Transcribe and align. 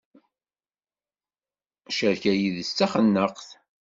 Ccerka 1.91 2.33
yid-s 2.39 2.69
d 2.71 2.75
taxennaqt. 2.77 3.49